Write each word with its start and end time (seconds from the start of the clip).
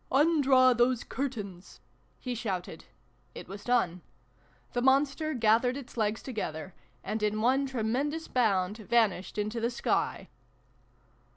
"Undraw 0.11 0.73
those 0.73 1.03
curtains!" 1.03 1.79
he 2.19 2.33
shouted. 2.33 2.85
It 3.35 3.47
was 3.47 3.63
done. 3.63 4.01
The 4.73 4.81
Monster 4.81 5.35
gathered 5.35 5.77
its 5.77 5.95
legs 5.95 6.23
together, 6.23 6.73
and 7.03 7.21
in 7.21 7.39
one 7.39 7.67
tremendous 7.67 8.27
bound 8.27 8.77
vanished 8.77 9.37
into 9.37 9.59
the 9.59 9.69
sky. 9.69 10.27